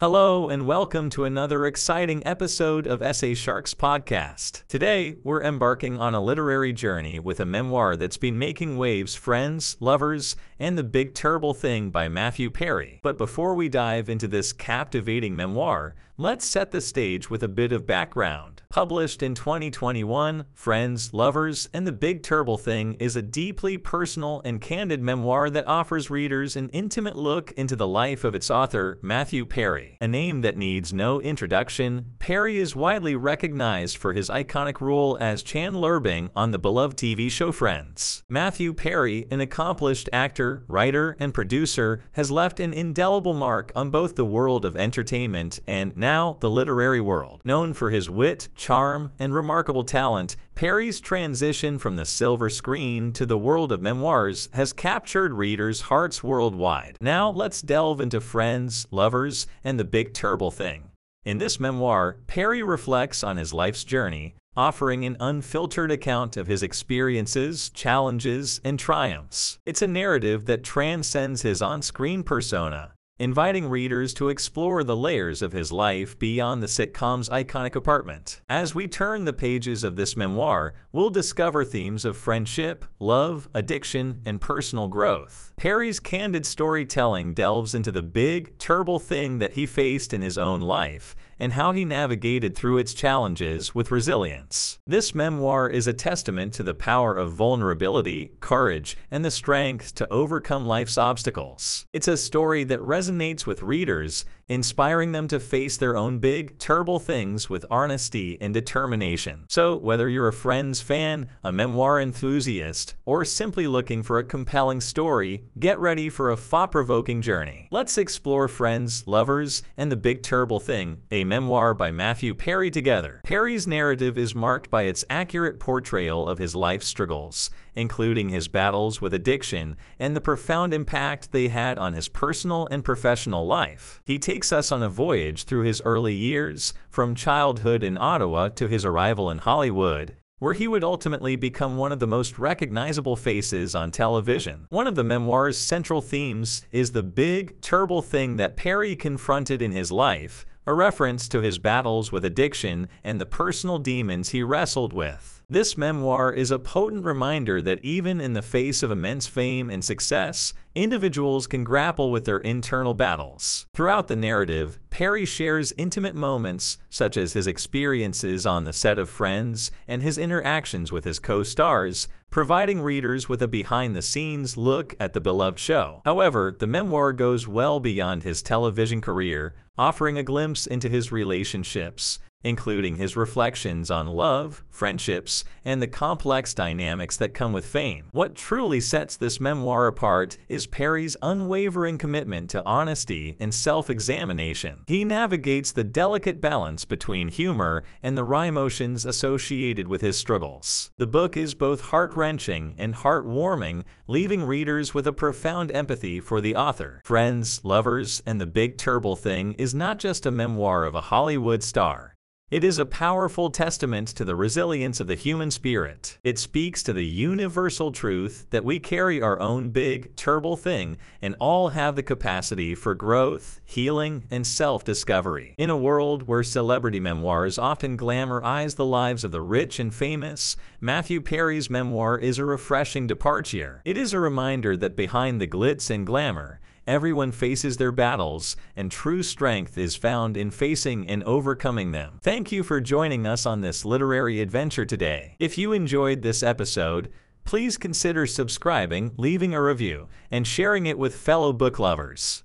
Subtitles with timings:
[0.00, 4.64] Hello, and welcome to another exciting episode of EssayShark's podcast.
[4.68, 9.76] Today, we're embarking on a literary journey with a memoir that's been making waves Friends,
[9.80, 13.00] Lovers, and the Big Terrible Thing by Matthew Perry.
[13.02, 17.72] But before we dive into this captivating memoir, let's set the stage with a bit
[17.72, 18.57] of background.
[18.78, 24.60] Published in 2021, Friends, Lovers, and the Big Terrible Thing is a deeply personal and
[24.60, 29.44] candid memoir that offers readers an intimate look into the life of its author, Matthew
[29.46, 29.98] Perry.
[30.00, 35.42] A name that needs no introduction, Perry is widely recognized for his iconic role as
[35.42, 38.22] Chandler Bing on the beloved TV show Friends.
[38.28, 44.14] Matthew Perry, an accomplished actor, writer, and producer, has left an indelible mark on both
[44.14, 47.40] the world of entertainment and now the literary world.
[47.44, 53.24] Known for his wit, charm, and remarkable talent, Perry's transition from the silver screen to
[53.24, 56.94] the world of memoirs has captured readers' hearts worldwide.
[57.00, 60.90] Now let's delve into Friends, Lovers, and the Big Terrible Thing.
[61.24, 66.62] In this memoir, Perry reflects on his life's journey, offering an unfiltered account of his
[66.62, 69.58] experiences, challenges, and triumphs.
[69.64, 75.42] It's a narrative that transcends his on screen persona inviting readers to explore the layers
[75.42, 78.40] of his life beyond the sitcom's iconic apartment.
[78.48, 84.22] As we turn the pages of this memoir, we'll discover themes of friendship, love, addiction,
[84.24, 85.52] and personal growth.
[85.56, 90.60] Perry's candid storytelling delves into the big, terrible thing that he faced in his own
[90.60, 94.78] life and how he navigated through its challenges with resilience.
[94.86, 100.12] This memoir is a testament to the power of vulnerability, courage, and the strength to
[100.12, 101.86] overcome life's obstacles.
[101.92, 106.98] It's a story that resonates with readers inspiring them to face their own big, terrible
[106.98, 109.44] things with honesty and determination.
[109.48, 114.80] So, whether you're a Friends fan, a memoir enthusiast, or simply looking for a compelling
[114.80, 117.68] story, get ready for a thought provoking journey.
[117.70, 123.20] Let's explore Friends, Lovers, and the Big Terrible Thing, a memoir by Matthew Perry together.
[123.22, 129.00] Perry's narrative is marked by its accurate portrayal of his life struggles, including his battles
[129.00, 134.00] with addiction and the profound impact they had on his personal and professional life.
[134.04, 138.66] He takes us on a voyage through his early years, from childhood in Ottawa to
[138.66, 143.74] his arrival in Hollywood, where he would ultimately become one of the most recognizable faces
[143.74, 144.66] on television.
[144.70, 149.72] One of the memoir's central themes is the big, terrible thing that Perry confronted in
[149.72, 154.92] his life, a reference to his battles with addiction and the personal demons he wrestled
[154.92, 155.42] with.
[155.48, 159.82] This memoir is a potent reminder that even in the face of immense fame and
[159.82, 163.64] success, individuals can grapple with their internal battles.
[163.72, 169.08] Throughout the narrative, Perry shares intimate moments, such as his experiences on the set of
[169.08, 174.56] Friends and his interactions with his co stars, providing readers with a behind the scenes
[174.56, 176.02] look at the beloved show.
[176.04, 182.18] However, the memoir goes well beyond his television career, offering a glimpse into his relationships
[182.44, 188.04] including his reflections on love, friendships, and the complex dynamics that come with fame.
[188.12, 194.84] What truly sets this memoir apart is Perry's unwavering commitment to honesty and self examination.
[194.86, 200.90] He navigates the delicate balance between humor and the raw emotions associated with his struggles.
[200.96, 206.40] The book is both heart wrenching and heartwarming, leaving readers with a profound empathy for
[206.40, 207.02] the author.
[207.04, 211.62] Friends, Lovers, and the Big Terrible Thing is not just a memoir of a Hollywood
[211.62, 212.14] star.
[212.50, 216.16] It is a powerful testament to the resilience of the human spirit.
[216.24, 221.36] It speaks to the universal truth that we carry our own big, terrible thing and
[221.40, 225.56] all have the capacity for growth, healing, and self discovery.
[225.58, 230.56] In a world where celebrity memoirs often glamorize the lives of the rich and famous,
[230.80, 233.82] Matthew Perry's memoir is a refreshing departure.
[233.84, 238.90] It is a reminder that behind the glitz and glamour, Everyone faces their battles, and
[238.90, 242.18] true strength is found in facing and overcoming them.
[242.22, 245.36] Thank you for joining us on this literary adventure today.
[245.38, 247.10] If you enjoyed this episode,
[247.44, 252.42] please consider subscribing, leaving a review, and sharing it with fellow book lovers.